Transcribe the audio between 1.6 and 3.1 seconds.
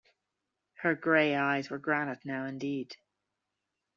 were granite now indeed.